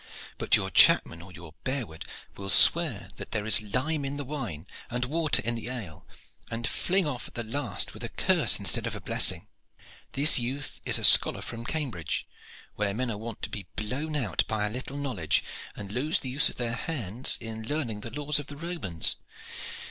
But 0.39 0.55
your 0.55 0.71
chapman 0.71 1.21
or 1.21 1.31
your 1.31 1.53
bearward 1.63 2.05
will 2.35 2.49
swear 2.49 3.09
that 3.17 3.33
there 3.33 3.45
is 3.45 3.61
a 3.61 3.65
lime 3.67 4.03
in 4.03 4.17
the 4.17 4.23
wine, 4.25 4.65
and 4.89 5.05
water 5.05 5.43
in 5.43 5.53
the 5.53 5.69
ale, 5.69 6.07
and 6.49 6.65
fling 6.67 7.05
off 7.05 7.27
at 7.27 7.35
the 7.35 7.43
last 7.43 7.93
with 7.93 8.03
a 8.03 8.09
curse 8.09 8.57
instead 8.59 8.87
of 8.87 8.95
a 8.95 8.99
blessing. 8.99 9.47
This 10.13 10.39
youth 10.39 10.81
is 10.85 10.97
a 10.97 11.03
scholar 11.03 11.43
from 11.43 11.67
Cambrig, 11.67 12.25
where 12.75 12.95
men 12.95 13.11
are 13.11 13.17
wont 13.19 13.43
to 13.43 13.49
be 13.51 13.67
blown 13.75 14.15
out 14.15 14.43
by 14.47 14.65
a 14.65 14.71
little 14.71 14.97
knowledge, 14.97 15.43
and 15.75 15.91
lose 15.91 16.19
the 16.21 16.31
use 16.31 16.49
of 16.49 16.55
their 16.55 16.73
hands 16.73 17.37
in 17.39 17.67
learning 17.67 18.01
the 18.01 18.09
laws 18.09 18.39
of 18.39 18.47
the 18.47 18.57
Romans. 18.57 19.17